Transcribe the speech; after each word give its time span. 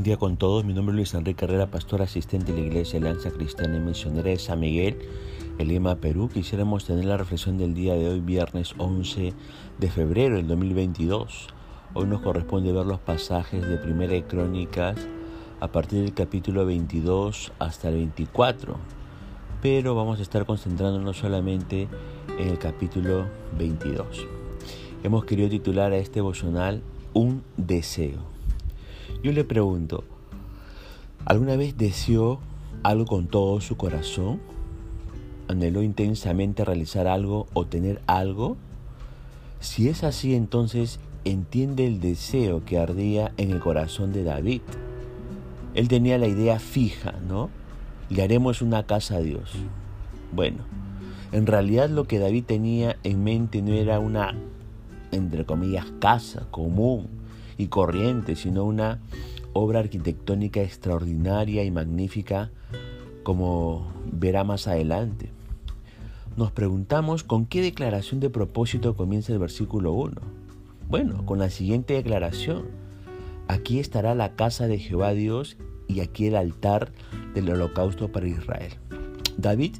Buen 0.00 0.06
día 0.06 0.16
con 0.16 0.38
todos, 0.38 0.64
mi 0.64 0.72
nombre 0.72 0.94
es 0.94 0.96
Luis 0.96 1.12
Enrique 1.12 1.44
Herrera, 1.44 1.66
pastor 1.66 2.00
asistente 2.00 2.54
de 2.54 2.60
la 2.62 2.66
Iglesia 2.68 2.98
Alianza 2.98 3.30
Cristiana 3.30 3.76
y 3.76 3.80
Misionera 3.80 4.30
de 4.30 4.38
San 4.38 4.58
Miguel, 4.58 4.96
en 5.58 5.68
Lima, 5.68 5.96
Perú. 5.96 6.30
Quisiéramos 6.32 6.86
tener 6.86 7.04
la 7.04 7.18
reflexión 7.18 7.58
del 7.58 7.74
día 7.74 7.92
de 7.92 8.08
hoy, 8.08 8.20
viernes 8.20 8.74
11 8.78 9.34
de 9.78 9.90
febrero 9.90 10.36
del 10.36 10.48
2022. 10.48 11.48
Hoy 11.92 12.06
nos 12.06 12.22
corresponde 12.22 12.72
ver 12.72 12.86
los 12.86 12.98
pasajes 12.98 13.68
de 13.68 13.76
Primera 13.76 14.26
Crónicas 14.26 14.96
a 15.60 15.68
partir 15.68 16.00
del 16.00 16.14
capítulo 16.14 16.64
22 16.64 17.52
hasta 17.58 17.90
el 17.90 17.96
24, 17.96 18.76
pero 19.60 19.94
vamos 19.94 20.18
a 20.18 20.22
estar 20.22 20.46
concentrándonos 20.46 21.18
solamente 21.18 21.88
en 22.38 22.48
el 22.48 22.58
capítulo 22.58 23.26
22. 23.58 24.26
Hemos 25.02 25.26
querido 25.26 25.50
titular 25.50 25.92
a 25.92 25.98
este 25.98 26.20
devocional 26.20 26.82
Un 27.12 27.42
deseo. 27.58 28.39
Yo 29.22 29.32
le 29.32 29.44
pregunto, 29.44 30.02
¿alguna 31.26 31.54
vez 31.54 31.76
deseó 31.76 32.40
algo 32.82 33.04
con 33.04 33.26
todo 33.26 33.60
su 33.60 33.76
corazón? 33.76 34.40
¿Anheló 35.46 35.82
intensamente 35.82 36.64
realizar 36.64 37.06
algo 37.06 37.46
o 37.52 37.66
tener 37.66 38.00
algo? 38.06 38.56
Si 39.58 39.90
es 39.90 40.04
así, 40.04 40.34
entonces 40.34 41.00
entiende 41.26 41.86
el 41.86 42.00
deseo 42.00 42.64
que 42.64 42.78
ardía 42.78 43.32
en 43.36 43.50
el 43.50 43.60
corazón 43.60 44.14
de 44.14 44.24
David. 44.24 44.62
Él 45.74 45.88
tenía 45.88 46.16
la 46.16 46.26
idea 46.26 46.58
fija, 46.58 47.12
¿no? 47.28 47.50
Le 48.08 48.22
haremos 48.22 48.62
una 48.62 48.86
casa 48.86 49.16
a 49.16 49.20
Dios. 49.20 49.52
Bueno, 50.32 50.64
en 51.32 51.46
realidad 51.46 51.90
lo 51.90 52.04
que 52.04 52.18
David 52.18 52.44
tenía 52.44 52.96
en 53.04 53.22
mente 53.22 53.60
no 53.60 53.74
era 53.74 53.98
una, 53.98 54.34
entre 55.12 55.44
comillas, 55.44 55.84
casa 56.00 56.46
común, 56.50 57.19
y 57.60 57.68
corriente, 57.68 58.36
sino 58.36 58.64
una 58.64 59.00
obra 59.52 59.80
arquitectónica 59.80 60.62
extraordinaria 60.62 61.62
y 61.64 61.70
magnífica 61.70 62.50
como 63.22 63.92
verá 64.10 64.44
más 64.44 64.66
adelante. 64.66 65.30
Nos 66.36 66.52
preguntamos 66.52 67.22
con 67.22 67.44
qué 67.44 67.60
declaración 67.60 68.20
de 68.20 68.30
propósito 68.30 68.96
comienza 68.96 69.32
el 69.32 69.38
versículo 69.38 69.92
1. 69.92 70.14
Bueno, 70.88 71.26
con 71.26 71.38
la 71.38 71.50
siguiente 71.50 71.94
declaración. 71.94 72.64
Aquí 73.46 73.78
estará 73.78 74.14
la 74.14 74.36
casa 74.36 74.68
de 74.68 74.78
Jehová 74.78 75.12
Dios 75.12 75.56
y 75.88 76.00
aquí 76.00 76.26
el 76.26 76.36
altar 76.36 76.92
del 77.34 77.50
holocausto 77.50 78.10
para 78.10 78.28
Israel. 78.28 78.72
David 79.36 79.76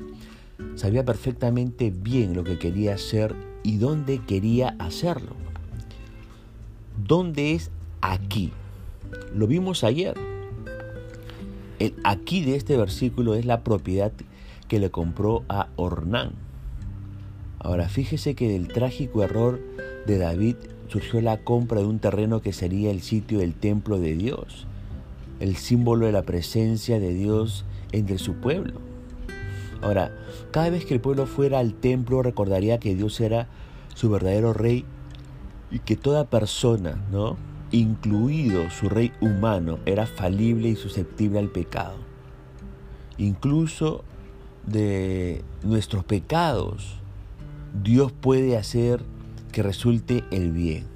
sabía 0.74 1.04
perfectamente 1.04 1.90
bien 1.90 2.34
lo 2.34 2.44
que 2.44 2.58
quería 2.58 2.94
hacer 2.94 3.34
y 3.62 3.78
dónde 3.78 4.18
quería 4.26 4.74
hacerlo. 4.80 5.39
¿Dónde 6.96 7.54
es 7.54 7.70
aquí? 8.00 8.52
Lo 9.34 9.46
vimos 9.46 9.84
ayer. 9.84 10.14
El 11.78 11.94
aquí 12.04 12.44
de 12.44 12.56
este 12.56 12.76
versículo 12.76 13.34
es 13.34 13.46
la 13.46 13.62
propiedad 13.64 14.12
que 14.68 14.78
le 14.78 14.90
compró 14.90 15.44
a 15.48 15.68
Ornán. 15.76 16.32
Ahora 17.58 17.88
fíjese 17.88 18.34
que 18.34 18.48
del 18.48 18.68
trágico 18.68 19.22
error 19.22 19.60
de 20.06 20.18
David 20.18 20.56
surgió 20.88 21.20
la 21.20 21.42
compra 21.44 21.80
de 21.80 21.86
un 21.86 21.98
terreno 21.98 22.42
que 22.42 22.52
sería 22.52 22.90
el 22.90 23.00
sitio 23.00 23.38
del 23.38 23.54
templo 23.54 23.98
de 23.98 24.16
Dios, 24.16 24.66
el 25.38 25.56
símbolo 25.56 26.06
de 26.06 26.12
la 26.12 26.22
presencia 26.22 26.98
de 26.98 27.14
Dios 27.14 27.64
entre 27.92 28.18
su 28.18 28.34
pueblo. 28.34 28.74
Ahora, 29.82 30.12
cada 30.50 30.70
vez 30.70 30.84
que 30.84 30.94
el 30.94 31.00
pueblo 31.00 31.26
fuera 31.26 31.58
al 31.58 31.74
templo 31.74 32.22
recordaría 32.22 32.78
que 32.78 32.94
Dios 32.94 33.20
era 33.20 33.48
su 33.94 34.10
verdadero 34.10 34.52
rey 34.52 34.84
y 35.70 35.78
que 35.80 35.96
toda 35.96 36.24
persona, 36.24 36.96
¿no? 37.10 37.36
incluido 37.72 38.70
su 38.70 38.88
rey 38.88 39.12
humano, 39.20 39.78
era 39.86 40.06
falible 40.06 40.68
y 40.68 40.76
susceptible 40.76 41.38
al 41.38 41.48
pecado. 41.48 41.96
Incluso 43.18 44.04
de 44.66 45.42
nuestros 45.62 46.04
pecados, 46.04 46.96
Dios 47.82 48.12
puede 48.12 48.56
hacer 48.56 49.02
que 49.52 49.62
resulte 49.62 50.24
el 50.30 50.52
bien. 50.52 50.86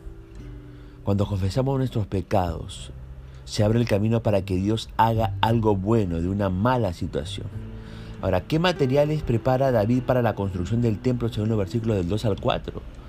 Cuando 1.04 1.26
confesamos 1.26 1.78
nuestros 1.78 2.06
pecados, 2.06 2.92
se 3.44 3.62
abre 3.62 3.78
el 3.78 3.86
camino 3.86 4.22
para 4.22 4.44
que 4.44 4.56
Dios 4.56 4.88
haga 4.96 5.34
algo 5.40 5.76
bueno 5.76 6.20
de 6.20 6.28
una 6.28 6.48
mala 6.48 6.92
situación. 6.94 7.46
Ahora, 8.22 8.40
¿qué 8.40 8.58
materiales 8.58 9.22
prepara 9.22 9.70
David 9.70 10.02
para 10.04 10.22
la 10.22 10.34
construcción 10.34 10.80
del 10.80 10.98
templo 10.98 11.28
según 11.28 11.50
los 11.50 11.58
versículos 11.58 11.98
del 11.98 12.08
2 12.08 12.24
al 12.24 12.40
4? 12.40 13.03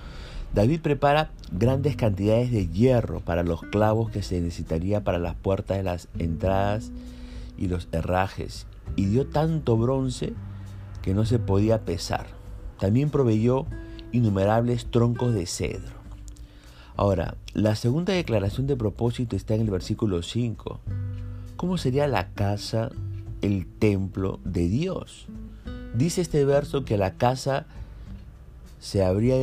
David 0.54 0.82
prepara 0.82 1.32
grandes 1.52 1.96
cantidades 1.96 2.52
de 2.52 2.68
hierro 2.68 3.20
para 3.20 3.44
los 3.44 3.62
clavos 3.62 4.10
que 4.10 4.24
se 4.24 4.40
necesitaría 4.40 5.04
para 5.04 5.20
las 5.20 5.36
puertas 5.36 5.78
de 5.78 5.84
las 5.84 6.08
entradas 6.18 6.92
y 7.58 7.68
los 7.68 7.88
herrajes, 7.92 8.68
y 8.96 9.06
dio 9.06 9.28
tanto 9.28 9.78
bronce 9.78 10.34
que 11.02 11.14
no 11.14 11.26
se 11.26 11.40
podía 11.40 11.82
pesar. 11.82 12.28
También 12.80 13.10
proveyó 13.10 13.66
innumerables 14.12 14.86
troncos 14.92 15.34
de 15.34 15.46
cedro. 15.46 15.96
Ahora, 16.98 17.36
la 17.54 17.76
segunda 17.76 18.14
declaración 18.14 18.68
de 18.68 18.78
propósito 18.78 19.36
está 19.36 19.56
en 19.56 19.62
el 19.62 19.70
versículo 19.70 20.22
5. 20.24 20.80
¿Cómo 21.58 21.78
sería 21.78 22.08
la 22.08 22.30
casa, 22.30 22.90
el 23.42 23.66
templo 23.66 24.40
de 24.46 24.68
Dios? 24.70 25.28
Dice 25.94 26.22
este 26.22 26.46
verso 26.46 26.86
que 26.86 26.98
la 26.98 27.16
casa 27.16 27.66
se 28.86 29.04
habría 29.04 29.38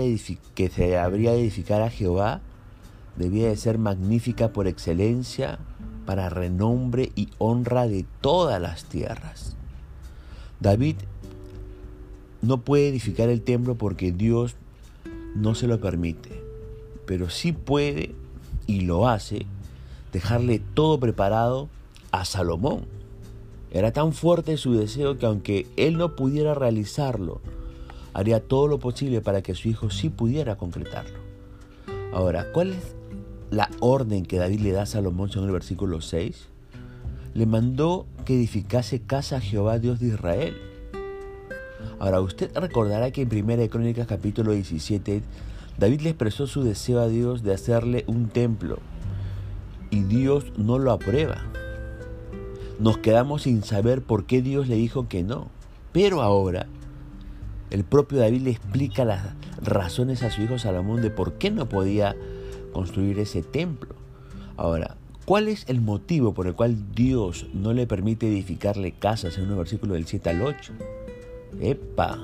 que 0.55 0.69
se 0.69 0.97
habría 0.97 1.33
de 1.33 1.41
edificar 1.41 1.83
a 1.83 1.91
Jehová 1.91 2.43
debía 3.17 3.49
de 3.49 3.57
ser 3.57 3.77
magnífica 3.77 4.53
por 4.53 4.69
excelencia 4.69 5.59
para 6.07 6.29
renombre 6.29 7.11
y 7.17 7.29
honra 7.39 7.89
de 7.89 8.07
todas 8.21 8.63
las 8.63 8.85
tierras. 8.85 9.57
David 10.61 10.95
no 12.41 12.61
puede 12.61 12.87
edificar 12.87 13.31
el 13.31 13.43
templo 13.43 13.75
porque 13.75 14.13
Dios 14.13 14.55
no 15.35 15.57
se 15.57 15.67
lo 15.67 15.81
permite, 15.81 16.41
pero 17.05 17.29
sí 17.29 17.51
puede 17.51 18.15
y 18.69 18.83
lo 18.83 19.09
hace 19.09 19.47
dejarle 20.13 20.61
todo 20.73 21.01
preparado 21.01 21.69
a 22.13 22.25
Salomón. 22.25 22.85
Era 23.73 23.91
tan 23.91 24.13
fuerte 24.13 24.57
su 24.57 24.75
deseo 24.75 25.19
que 25.19 25.27
aunque 25.27 25.67
él 25.77 25.99
no 25.99 26.15
pudiera 26.15 26.55
realizarlo, 26.55 27.41
haría 28.15 28.41
todo 28.41 28.69
lo 28.69 28.79
posible 28.79 29.21
para 29.21 29.43
que 29.43 29.55
su 29.55 29.69
hijo 29.69 29.91
sí 29.91 30.09
pudiera 30.09 30.57
concretarlo. 30.57 31.19
Ahora, 32.13 32.53
¿cuál 32.53 32.73
es 32.73 32.95
la 33.51 33.71
orden 33.81 34.25
que 34.27 34.39
David 34.39 34.61
le 34.61 34.73
da 34.73 34.83
a 34.83 34.87
Salomón 34.87 35.31
en 35.35 35.45
el 35.45 35.51
versículo 35.51 36.01
6? 36.01 36.49
Le 37.35 37.47
mandó 37.47 38.07
que 38.25 38.35
edificase 38.35 39.01
casa 39.01 39.37
a 39.37 39.41
Jehová 39.41 39.79
Dios 39.79 39.99
de 39.99 40.09
Israel. 40.09 40.55
Ahora, 41.99 42.21
usted 42.21 42.55
recordará 42.55 43.11
que 43.11 43.23
en 43.23 43.33
1 43.33 43.71
Crónicas 43.71 44.07
capítulo 44.07 44.53
17, 44.53 45.23
David 45.79 46.01
le 46.03 46.11
expresó 46.11 46.47
su 46.47 46.63
deseo 46.63 47.01
a 47.01 47.09
Dios 47.09 47.43
de 47.43 47.55
hacerle 47.55 48.05
un 48.07 48.29
templo 48.29 48.79
y 49.91 50.03
Dios 50.03 50.53
no 50.59 50.79
lo 50.79 50.93
aprueba. 50.93 51.39
Nos 52.79 52.99
quedamos 52.99 53.43
sin 53.43 53.63
saber 53.63 54.03
por 54.03 54.27
qué 54.27 54.43
Dios 54.43 54.69
le 54.69 54.77
dijo 54.77 55.09
que 55.09 55.23
no. 55.23 55.49
Pero 55.93 56.23
ahora 56.23 56.67
el 57.73 57.85
propio 57.85 58.19
David 58.19 58.43
le 58.43 58.51
explica 58.51 59.07
las 59.07 59.23
razones 59.63 60.23
a 60.23 60.31
su 60.31 60.43
hijo 60.43 60.59
Salomón 60.59 61.01
de 61.01 61.09
por 61.09 61.33
qué 61.35 61.51
no 61.51 61.71
podía 61.71 62.15
construir 62.75 63.19
ese 63.19 63.43
templo. 63.43 63.95
Ahora, 64.59 64.97
¿cuál 65.25 65.49
es 65.49 65.65
el 65.69 65.81
motivo 65.81 66.35
por 66.35 66.47
el 66.47 66.55
cual 66.55 66.93
Dios 66.95 67.47
no 67.55 67.73
le 67.73 67.87
permite 67.87 68.29
edificarle 68.29 68.93
casas 68.93 69.39
en 69.39 69.51
un 69.51 69.57
versículo 69.57 69.95
del 69.95 70.05
7 70.05 70.29
al 70.29 70.43
8? 70.43 70.73
¡Epa! 71.61 72.19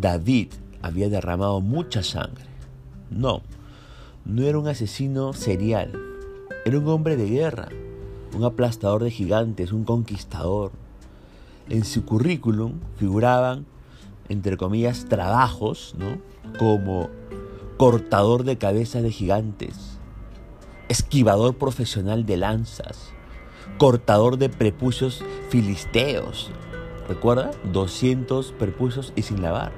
David 0.00 0.48
había 0.80 1.10
derramado 1.10 1.60
mucha 1.60 2.02
sangre. 2.02 2.46
No, 3.10 3.42
no 4.24 4.44
era 4.44 4.58
un 4.58 4.66
asesino 4.66 5.34
serial. 5.34 5.92
Era 6.64 6.78
un 6.78 6.88
hombre 6.88 7.18
de 7.18 7.28
guerra, 7.28 7.68
un 8.34 8.44
aplastador 8.44 9.04
de 9.04 9.10
gigantes, 9.10 9.72
un 9.72 9.84
conquistador. 9.84 10.72
En 11.68 11.84
su 11.84 12.06
currículum 12.06 12.80
figuraban 12.96 13.66
entre 14.32 14.56
comillas, 14.56 15.04
trabajos, 15.08 15.94
¿no? 15.98 16.18
Como 16.58 17.10
cortador 17.76 18.44
de 18.44 18.56
cabezas 18.56 19.02
de 19.02 19.10
gigantes, 19.10 19.98
esquivador 20.88 21.56
profesional 21.58 22.24
de 22.24 22.38
lanzas, 22.38 23.12
cortador 23.78 24.38
de 24.38 24.48
prepucios 24.48 25.22
filisteos. 25.50 26.50
¿Recuerda? 27.08 27.50
200 27.72 28.52
prepucios 28.52 29.12
y 29.16 29.22
sin 29.22 29.42
lavar. 29.42 29.72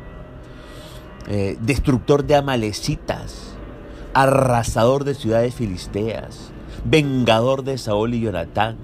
Eh, 1.27 1.57
destructor 1.61 2.25
de 2.25 2.37
amalecitas, 2.37 3.55
arrasador 4.13 5.05
de 5.05 5.15
ciudades 5.15 5.55
filisteas, 5.55 6.53
vengador 6.85 7.65
de 7.65 7.79
Saúl 7.79 8.15
y 8.15 8.21
Jonatán. 8.21 8.77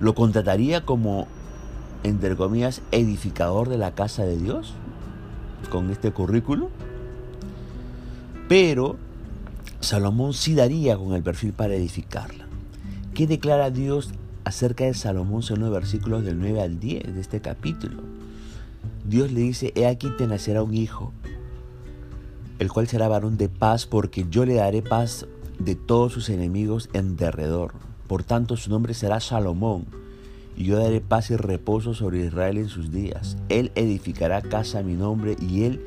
Lo 0.00 0.14
contrataría 0.14 0.86
como 0.86 1.26
entre 2.02 2.36
comillas, 2.36 2.82
edificador 2.90 3.68
de 3.68 3.78
la 3.78 3.94
casa 3.94 4.24
de 4.24 4.36
Dios 4.36 4.74
con 5.70 5.90
este 5.90 6.10
currículo. 6.10 6.70
Pero 8.48 8.96
Salomón 9.80 10.32
sí 10.34 10.54
daría 10.54 10.96
con 10.96 11.14
el 11.14 11.22
perfil 11.22 11.52
para 11.52 11.74
edificarla. 11.74 12.46
¿Qué 13.14 13.26
declara 13.26 13.70
Dios 13.70 14.10
acerca 14.44 14.84
de 14.84 14.94
Salomón 14.94 15.42
según 15.42 15.62
los 15.62 15.72
versículos 15.72 16.24
del 16.24 16.38
9 16.38 16.60
al 16.62 16.80
10 16.80 17.14
de 17.14 17.20
este 17.20 17.40
capítulo? 17.40 18.02
Dios 19.04 19.32
le 19.32 19.40
dice, 19.40 19.72
he 19.74 19.86
aquí 19.86 20.08
te 20.16 20.26
nacerá 20.26 20.62
un 20.62 20.74
hijo, 20.74 21.12
el 22.58 22.70
cual 22.70 22.88
será 22.88 23.08
varón 23.08 23.36
de 23.36 23.48
paz, 23.48 23.86
porque 23.86 24.26
yo 24.30 24.44
le 24.44 24.54
daré 24.54 24.82
paz 24.82 25.26
de 25.58 25.74
todos 25.74 26.12
sus 26.12 26.28
enemigos 26.28 26.88
en 26.92 27.16
derredor. 27.16 27.72
Por 28.06 28.24
tanto, 28.24 28.56
su 28.56 28.70
nombre 28.70 28.94
será 28.94 29.20
Salomón, 29.20 29.86
y 30.56 30.64
yo 30.64 30.78
daré 30.78 31.00
paz 31.00 31.30
y 31.30 31.36
reposo 31.36 31.94
sobre 31.94 32.26
Israel 32.26 32.58
en 32.58 32.68
sus 32.68 32.90
días. 32.90 33.36
Él 33.48 33.72
edificará 33.74 34.42
casa 34.42 34.80
a 34.80 34.82
mi 34.82 34.94
nombre, 34.94 35.36
y 35.40 35.64
él 35.64 35.80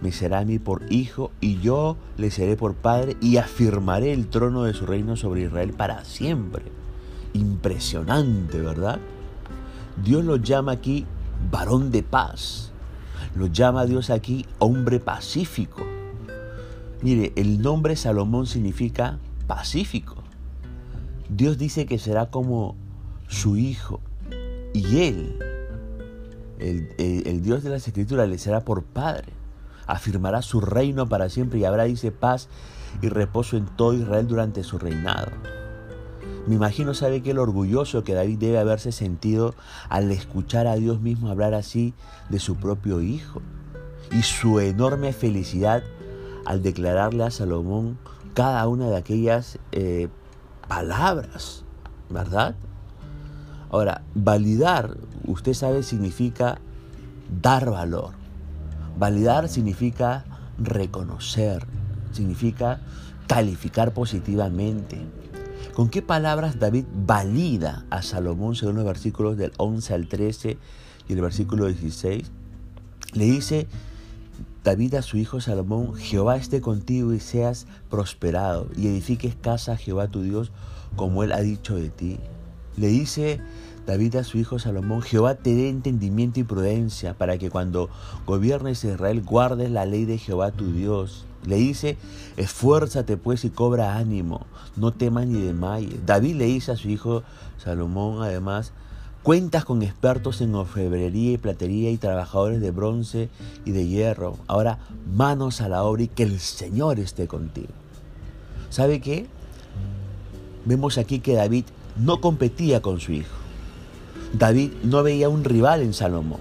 me 0.00 0.12
será 0.12 0.40
a 0.40 0.44
mí 0.44 0.58
por 0.58 0.82
hijo, 0.92 1.30
y 1.40 1.60
yo 1.60 1.96
le 2.16 2.30
seré 2.30 2.56
por 2.56 2.74
padre, 2.74 3.16
y 3.20 3.36
afirmaré 3.36 4.12
el 4.12 4.28
trono 4.28 4.64
de 4.64 4.74
su 4.74 4.86
reino 4.86 5.16
sobre 5.16 5.42
Israel 5.42 5.72
para 5.72 6.04
siempre. 6.04 6.62
Impresionante, 7.34 8.60
¿verdad? 8.60 9.00
Dios 10.02 10.24
lo 10.24 10.36
llama 10.36 10.72
aquí 10.72 11.06
varón 11.50 11.90
de 11.90 12.02
paz. 12.02 12.72
Lo 13.34 13.46
llama 13.46 13.86
Dios 13.86 14.10
aquí 14.10 14.46
hombre 14.58 15.00
pacífico. 15.00 15.82
Mire, 17.02 17.32
el 17.36 17.60
nombre 17.60 17.96
Salomón 17.96 18.46
significa 18.46 19.18
pacífico. 19.46 20.16
Dios 21.28 21.58
dice 21.58 21.86
que 21.86 21.98
será 21.98 22.26
como 22.26 22.76
su 23.28 23.56
hijo. 23.56 24.00
Y 24.74 25.00
él, 25.00 25.38
el, 26.58 27.42
Dios 27.42 27.62
de 27.62 27.70
las 27.70 27.86
Escrituras, 27.86 28.28
le 28.28 28.38
será 28.38 28.64
por 28.64 28.82
padre 28.84 29.32
afirmará 29.86 30.42
su 30.42 30.60
reino 30.60 31.08
para 31.08 31.28
siempre 31.28 31.58
y 31.58 31.64
habrá, 31.64 31.84
dice, 31.84 32.12
paz 32.12 32.48
y 33.00 33.08
reposo 33.08 33.56
en 33.56 33.66
todo 33.66 33.94
Israel 33.94 34.26
durante 34.26 34.62
su 34.62 34.78
reinado. 34.78 35.30
Me 36.46 36.56
imagino, 36.56 36.94
sabe 36.94 37.22
que 37.22 37.30
el 37.30 37.38
orgulloso 37.38 38.02
que 38.02 38.14
David 38.14 38.38
debe 38.38 38.58
haberse 38.58 38.90
sentido 38.90 39.54
al 39.88 40.10
escuchar 40.10 40.66
a 40.66 40.74
Dios 40.74 41.00
mismo 41.00 41.28
hablar 41.28 41.54
así 41.54 41.94
de 42.30 42.40
su 42.40 42.56
propio 42.56 43.00
hijo. 43.00 43.40
Y 44.10 44.22
su 44.22 44.60
enorme 44.60 45.12
felicidad 45.12 45.82
al 46.44 46.62
declararle 46.62 47.24
a 47.24 47.30
Salomón 47.30 47.98
cada 48.34 48.66
una 48.66 48.90
de 48.90 48.96
aquellas 48.96 49.58
eh, 49.70 50.08
palabras, 50.68 51.64
¿verdad? 52.10 52.56
Ahora, 53.72 54.02
validar, 54.14 54.98
usted 55.26 55.54
sabe, 55.54 55.82
significa 55.82 56.60
dar 57.40 57.70
valor. 57.70 58.12
Validar 58.98 59.48
significa 59.48 60.24
reconocer, 60.58 61.66
significa 62.12 62.80
calificar 63.26 63.94
positivamente. 63.94 65.00
¿Con 65.74 65.88
qué 65.88 66.02
palabras 66.02 66.58
David 66.58 66.84
valida 66.94 67.86
a 67.88 68.02
Salomón 68.02 68.56
según 68.56 68.76
los 68.76 68.84
versículos 68.84 69.38
del 69.38 69.52
11 69.56 69.94
al 69.94 70.06
13 70.06 70.58
y 71.08 71.12
el 71.14 71.20
versículo 71.22 71.66
16? 71.66 72.30
Le 73.14 73.24
dice 73.24 73.68
David 74.64 74.96
a 74.96 75.02
su 75.02 75.16
hijo 75.16 75.40
Salomón, 75.40 75.94
Jehová 75.94 76.36
esté 76.36 76.60
contigo 76.60 77.14
y 77.14 77.20
seas 77.20 77.66
prosperado 77.88 78.68
y 78.76 78.88
edifiques 78.88 79.34
casa 79.34 79.72
a 79.72 79.76
Jehová 79.78 80.08
tu 80.08 80.20
Dios 80.20 80.52
como 80.94 81.24
él 81.24 81.32
ha 81.32 81.40
dicho 81.40 81.74
de 81.74 81.88
ti. 81.88 82.20
Le 82.76 82.88
dice 82.88 83.40
David 83.86 84.16
a 84.16 84.24
su 84.24 84.38
hijo 84.38 84.58
Salomón, 84.58 85.02
Jehová 85.02 85.34
te 85.34 85.54
dé 85.54 85.68
entendimiento 85.68 86.40
y 86.40 86.44
prudencia 86.44 87.14
para 87.14 87.36
que 87.36 87.50
cuando 87.50 87.90
gobiernes 88.26 88.84
Israel 88.84 89.22
guardes 89.22 89.70
la 89.70 89.86
ley 89.86 90.04
de 90.04 90.18
Jehová 90.18 90.52
tu 90.52 90.72
Dios. 90.72 91.26
Le 91.44 91.56
dice, 91.56 91.96
esfuérzate 92.36 93.16
pues 93.16 93.44
y 93.44 93.50
cobra 93.50 93.96
ánimo, 93.96 94.46
no 94.76 94.92
temas 94.92 95.26
ni 95.26 95.40
desmayes. 95.40 96.06
David 96.06 96.36
le 96.36 96.44
dice 96.46 96.72
a 96.72 96.76
su 96.76 96.88
hijo 96.88 97.24
Salomón 97.58 98.22
además, 98.22 98.72
cuentas 99.24 99.64
con 99.64 99.82
expertos 99.82 100.40
en 100.40 100.54
orfebrería 100.54 101.32
y 101.32 101.38
platería 101.38 101.90
y 101.90 101.96
trabajadores 101.96 102.60
de 102.60 102.70
bronce 102.70 103.28
y 103.64 103.72
de 103.72 103.88
hierro. 103.88 104.38
Ahora 104.46 104.78
manos 105.12 105.60
a 105.60 105.68
la 105.68 105.82
obra 105.82 106.04
y 106.04 106.08
que 106.08 106.22
el 106.22 106.38
Señor 106.38 107.00
esté 107.00 107.26
contigo. 107.26 107.72
¿Sabe 108.70 109.00
qué? 109.00 109.26
Vemos 110.64 110.96
aquí 110.96 111.18
que 111.18 111.34
David 111.34 111.64
no 111.96 112.20
competía 112.20 112.82
con 112.82 113.00
su 113.00 113.12
hijo. 113.12 113.36
David 114.32 114.72
no 114.82 115.02
veía 115.02 115.28
un 115.28 115.44
rival 115.44 115.82
en 115.82 115.92
Salomón. 115.92 116.40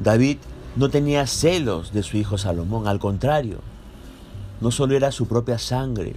David 0.00 0.38
no 0.74 0.88
tenía 0.88 1.26
celos 1.26 1.92
de 1.92 2.02
su 2.02 2.16
hijo 2.16 2.38
Salomón, 2.38 2.88
al 2.88 2.98
contrario, 2.98 3.58
no 4.60 4.70
solo 4.70 4.96
era 4.96 5.12
su 5.12 5.26
propia 5.26 5.58
sangre, 5.58 6.14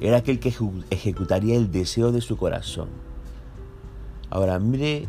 era 0.00 0.18
aquel 0.18 0.40
que 0.40 0.52
ejecutaría 0.90 1.56
el 1.56 1.70
deseo 1.70 2.12
de 2.12 2.20
su 2.20 2.36
corazón. 2.36 2.88
Ahora 4.30 4.58
mire 4.58 5.06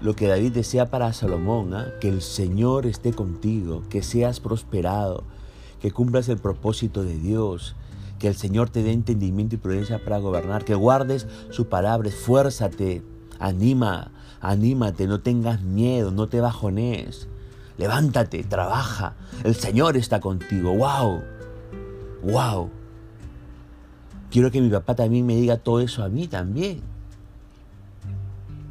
lo 0.00 0.14
que 0.14 0.26
David 0.26 0.52
desea 0.52 0.90
para 0.90 1.12
Salomón, 1.12 1.74
¿ah? 1.74 1.86
que 2.00 2.08
el 2.08 2.22
Señor 2.22 2.86
esté 2.86 3.12
contigo, 3.12 3.82
que 3.88 4.02
seas 4.02 4.40
prosperado, 4.40 5.24
que 5.80 5.90
cumplas 5.90 6.28
el 6.28 6.38
propósito 6.38 7.02
de 7.04 7.18
Dios, 7.18 7.76
que 8.22 8.28
el 8.28 8.36
Señor 8.36 8.70
te 8.70 8.84
dé 8.84 8.92
entendimiento 8.92 9.56
y 9.56 9.58
prudencia 9.58 9.98
para 10.04 10.18
gobernar, 10.18 10.64
que 10.64 10.76
guardes 10.76 11.26
su 11.50 11.66
palabra, 11.66 12.08
esfuérzate, 12.08 13.02
anima, 13.40 14.12
anímate, 14.40 15.08
no 15.08 15.18
tengas 15.18 15.62
miedo, 15.62 16.12
no 16.12 16.28
te 16.28 16.40
bajones. 16.40 17.26
Levántate, 17.78 18.44
trabaja. 18.44 19.16
El 19.42 19.56
Señor 19.56 19.96
está 19.96 20.20
contigo. 20.20 20.72
¡Wow! 20.72 21.20
¡Wow! 22.22 22.70
Quiero 24.30 24.52
que 24.52 24.60
mi 24.60 24.68
papá 24.70 24.94
también 24.94 25.26
me 25.26 25.34
diga 25.34 25.56
todo 25.56 25.80
eso 25.80 26.04
a 26.04 26.08
mí 26.08 26.28
también. 26.28 26.80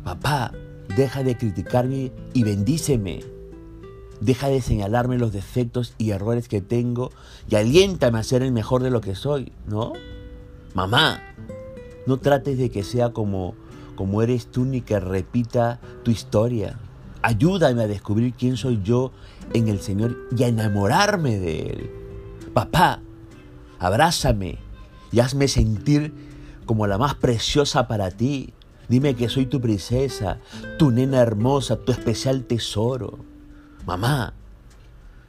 Papá, 0.05 0.53
deja 0.95 1.23
de 1.23 1.35
criticarme 1.35 2.13
y 2.33 2.43
bendíceme. 2.45 3.40
Deja 4.21 4.47
de 4.47 4.61
señalarme 4.61 5.17
los 5.17 5.33
defectos 5.33 5.95
y 5.97 6.11
errores 6.11 6.47
que 6.47 6.61
tengo 6.61 7.11
y 7.49 7.55
aliéntame 7.55 8.19
a 8.19 8.23
ser 8.23 8.43
el 8.43 8.53
mejor 8.53 8.83
de 8.83 8.91
lo 8.91 9.01
que 9.01 9.15
soy, 9.15 9.51
¿no? 9.67 9.93
Mamá, 10.73 11.21
no 12.07 12.17
trates 12.17 12.57
de 12.57 12.69
que 12.69 12.83
sea 12.83 13.11
como 13.11 13.55
como 13.95 14.23
eres 14.23 14.47
tú 14.47 14.65
ni 14.65 14.81
que 14.81 14.99
repita 14.99 15.79
tu 16.03 16.09
historia. 16.09 16.79
Ayúdame 17.21 17.83
a 17.83 17.87
descubrir 17.87 18.33
quién 18.33 18.57
soy 18.57 18.81
yo 18.83 19.11
en 19.53 19.67
el 19.67 19.79
Señor 19.79 20.17
y 20.35 20.43
a 20.43 20.47
enamorarme 20.47 21.37
de 21.37 21.59
Él. 21.61 21.91
Papá, 22.51 23.01
abrázame 23.77 24.57
y 25.11 25.19
hazme 25.19 25.47
sentir 25.47 26.13
como 26.65 26.87
la 26.87 26.97
más 26.97 27.13
preciosa 27.13 27.87
para 27.87 28.09
ti. 28.09 28.53
Dime 28.89 29.15
que 29.15 29.29
soy 29.29 29.45
tu 29.45 29.61
princesa, 29.61 30.39
tu 30.79 30.89
nena 30.89 31.19
hermosa, 31.19 31.75
tu 31.77 31.91
especial 31.91 32.45
tesoro. 32.45 33.19
Mamá, 33.85 34.33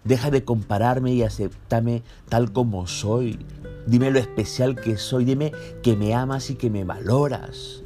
deja 0.04 0.30
de 0.30 0.44
compararme 0.44 1.12
y 1.12 1.22
aceptame 1.22 2.02
tal 2.28 2.52
como 2.52 2.86
soy. 2.86 3.38
Dime 3.86 4.10
lo 4.10 4.18
especial 4.18 4.76
que 4.76 4.96
soy, 4.96 5.24
dime 5.24 5.52
que 5.82 5.96
me 5.96 6.14
amas 6.14 6.50
y 6.50 6.56
que 6.56 6.70
me 6.70 6.84
valoras. 6.84 7.82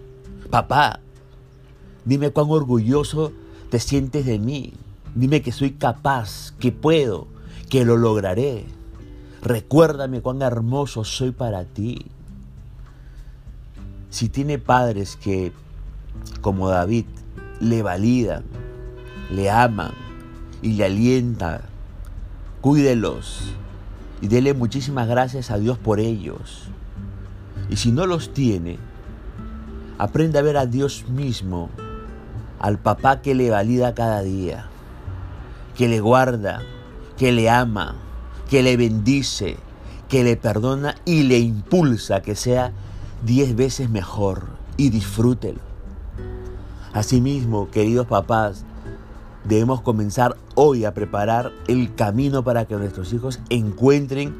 Papá, 0.50 1.00
dime 2.04 2.30
cuán 2.30 2.50
orgulloso 2.50 3.32
te 3.70 3.78
sientes 3.78 4.26
de 4.26 4.38
mí. 4.38 4.72
Dime 5.14 5.40
que 5.40 5.52
soy 5.52 5.72
capaz, 5.72 6.52
que 6.58 6.72
puedo, 6.72 7.26
que 7.70 7.84
lo 7.84 7.96
lograré. 7.96 8.66
Recuérdame 9.42 10.20
cuán 10.20 10.42
hermoso 10.42 11.04
soy 11.04 11.30
para 11.30 11.64
ti. 11.64 12.06
Si 14.10 14.28
tiene 14.28 14.58
padres 14.58 15.16
que, 15.16 15.52
como 16.40 16.68
David, 16.68 17.06
le 17.60 17.82
validan, 17.82 18.44
le 19.30 19.50
aman 19.50 20.05
y 20.62 20.72
le 20.72 20.84
alientan, 20.84 21.60
cuídelos 22.60 23.54
y 24.20 24.28
dele 24.28 24.54
muchísimas 24.54 25.08
gracias 25.08 25.50
a 25.50 25.58
Dios 25.58 25.78
por 25.78 26.00
ellos. 26.00 26.64
Y 27.68 27.76
si 27.76 27.92
no 27.92 28.06
los 28.06 28.32
tiene, 28.32 28.78
Aprende 29.98 30.38
a 30.38 30.42
ver 30.42 30.58
a 30.58 30.66
Dios 30.66 31.06
mismo, 31.08 31.70
al 32.60 32.78
papá 32.78 33.22
que 33.22 33.34
le 33.34 33.48
valida 33.48 33.94
cada 33.94 34.20
día, 34.20 34.66
que 35.74 35.88
le 35.88 36.00
guarda, 36.00 36.60
que 37.16 37.32
le 37.32 37.48
ama, 37.48 37.96
que 38.50 38.62
le 38.62 38.76
bendice, 38.76 39.56
que 40.10 40.22
le 40.22 40.36
perdona 40.36 40.96
y 41.06 41.22
le 41.22 41.38
impulsa 41.38 42.20
que 42.20 42.36
sea 42.36 42.72
diez 43.24 43.56
veces 43.56 43.88
mejor 43.88 44.48
y 44.76 44.90
disfrútelo. 44.90 45.60
Asimismo, 46.92 47.70
queridos 47.70 48.06
papás, 48.06 48.66
debemos 49.48 49.80
comenzar 49.80 50.36
hoy 50.54 50.84
a 50.84 50.94
preparar 50.94 51.52
el 51.68 51.94
camino 51.94 52.42
para 52.42 52.64
que 52.64 52.76
nuestros 52.76 53.12
hijos 53.12 53.40
encuentren 53.48 54.34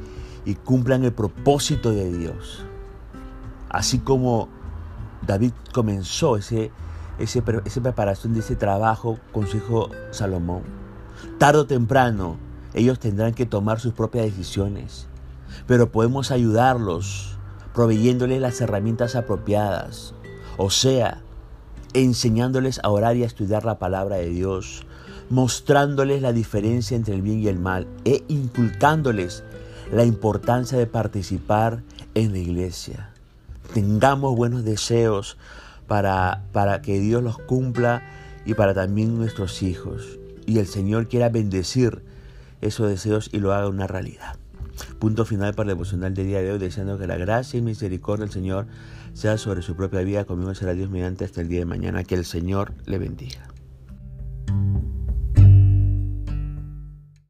y 0.45 0.55
cumplan 0.55 1.05
el 1.05 1.13
propósito 1.13 1.91
de 1.91 2.13
Dios. 2.13 2.65
Así 3.69 3.99
como 3.99 4.49
David 5.27 5.53
comenzó 5.73 6.37
ese, 6.37 6.71
ese, 7.19 7.43
esa 7.65 7.81
preparación 7.81 8.35
de 8.35 8.41
ese 8.41 8.57
trabajo 8.57 9.19
con 9.33 9.47
su 9.47 9.59
hijo 9.59 9.91
Salomón. 10.11 10.63
Tardo 11.39 11.63
o 11.63 11.67
temprano 11.67 12.37
ellos 12.75 12.99
tendrán 12.99 13.35
que 13.35 13.47
tomar 13.47 13.81
sus 13.81 13.93
propias 13.93 14.27
decisiones, 14.27 15.07
pero 15.67 15.91
podemos 15.91 16.31
ayudarlos 16.31 17.39
proveyéndoles 17.75 18.41
las 18.41 18.61
herramientas 18.61 19.17
apropiadas, 19.17 20.15
o 20.57 20.71
sea, 20.71 21.23
enseñándoles 21.95 22.81
a 22.83 22.91
orar 22.91 23.17
y 23.17 23.23
a 23.23 23.27
estudiar 23.27 23.65
la 23.65 23.79
palabra 23.79 24.17
de 24.17 24.29
Dios, 24.29 24.87
mostrándoles 25.31 26.23
la 26.23 26.33
diferencia 26.33 26.97
entre 26.97 27.15
el 27.15 27.23
bien 27.23 27.41
y 27.41 27.49
el 27.49 27.59
mal 27.59 27.87
e 28.05 28.25
inculcándoles 28.29 29.45
la 29.93 30.05
importancia 30.05 30.79
de 30.79 30.87
participar 30.87 31.83
en 32.15 32.33
la 32.33 32.39
iglesia. 32.39 33.11
Tengamos 33.75 34.37
buenos 34.37 34.65
deseos 34.65 35.37
para, 35.87 36.45
para 36.53 36.83
que 36.83 36.99
Dios 36.99 37.23
los 37.23 37.39
cumpla 37.39 38.03
y 38.45 38.55
para 38.55 38.75
también 38.75 39.17
nuestros 39.17 39.63
hijos. 39.63 40.19
Y 40.47 40.59
el 40.59 40.67
Señor 40.67 41.09
quiera 41.09 41.29
bendecir 41.29 42.03
esos 42.61 42.89
deseos 42.89 43.29
y 43.33 43.39
lo 43.39 43.53
haga 43.53 43.69
una 43.69 43.87
realidad. 43.87 44.37
Punto 44.99 45.25
final 45.25 45.55
para 45.55 45.71
el 45.71 45.77
devocional 45.77 46.15
del 46.15 46.27
día 46.27 46.43
de 46.43 46.53
hoy, 46.53 46.59
deseando 46.59 46.99
que 46.99 47.07
la 47.07 47.17
gracia 47.17 47.59
y 47.59 47.63
misericordia 47.63 48.25
del 48.25 48.33
Señor 48.33 48.67
sea 49.15 49.39
sobre 49.39 49.63
su 49.63 49.75
propia 49.75 50.01
vida. 50.01 50.25
Conmigo 50.25 50.55
será 50.55 50.75
Dios 50.75 50.91
mediante 50.91 51.25
hasta 51.25 51.41
el 51.41 51.49
día 51.49 51.61
de 51.61 51.67
mañana. 51.67 52.05
Que 52.05 52.15
el 52.15 52.25
Señor 52.25 52.73
le 52.85 52.99
bendiga. 52.99 53.56